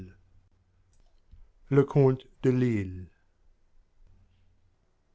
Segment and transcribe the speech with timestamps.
[1.69, 3.07] —Leconte de Lisle.